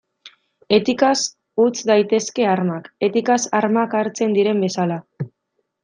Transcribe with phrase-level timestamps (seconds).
[0.77, 1.19] Etikaz
[1.65, 5.03] utz daitezke armak, etikaz armak hartzen diren bezala.